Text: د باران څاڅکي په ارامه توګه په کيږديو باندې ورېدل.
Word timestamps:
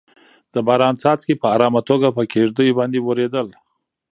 د 0.53 0.55
باران 0.67 0.93
څاڅکي 1.01 1.33
په 1.41 1.47
ارامه 1.55 1.81
توګه 1.89 2.07
په 2.17 2.23
کيږديو 2.31 2.77
باندې 2.79 2.99
ورېدل. 3.07 3.47